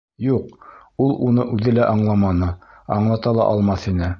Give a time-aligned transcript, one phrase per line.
[0.27, 0.63] Юҡ,
[1.07, 2.51] ул уны үҙе лә аңламаны,
[2.97, 4.09] аңлата ла алмаҫ ине.